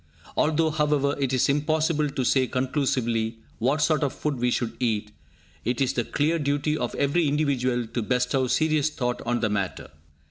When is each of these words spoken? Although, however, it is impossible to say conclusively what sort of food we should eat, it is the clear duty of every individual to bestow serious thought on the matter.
Although, 0.35 0.71
however, 0.71 1.15
it 1.19 1.31
is 1.31 1.47
impossible 1.47 2.09
to 2.09 2.23
say 2.25 2.47
conclusively 2.47 3.37
what 3.59 3.83
sort 3.83 4.01
of 4.01 4.13
food 4.13 4.37
we 4.39 4.49
should 4.49 4.75
eat, 4.79 5.11
it 5.63 5.79
is 5.79 5.93
the 5.93 6.03
clear 6.03 6.39
duty 6.39 6.75
of 6.75 6.95
every 6.95 7.27
individual 7.27 7.85
to 7.85 8.01
bestow 8.01 8.47
serious 8.47 8.89
thought 8.89 9.21
on 9.27 9.41
the 9.41 9.49
matter. 9.51 9.91